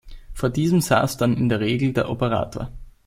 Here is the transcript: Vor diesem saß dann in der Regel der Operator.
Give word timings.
Vor 0.33 0.49
diesem 0.49 0.81
saß 0.81 1.17
dann 1.17 1.37
in 1.37 1.47
der 1.47 1.59
Regel 1.59 1.93
der 1.93 2.09
Operator. 2.09 2.71